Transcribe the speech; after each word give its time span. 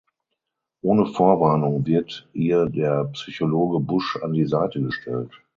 Ohne 0.81 1.05
Vorwarnung 1.05 1.85
wird 1.85 2.27
ihr 2.33 2.65
der 2.69 3.03
Psychologe 3.13 3.79
Busch 3.79 4.15
an 4.17 4.33
die 4.33 4.47
Seite 4.47 4.81
gestellt. 4.81 5.39